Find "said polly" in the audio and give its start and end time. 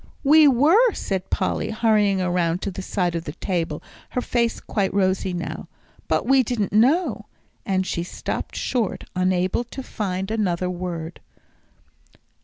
0.93-1.69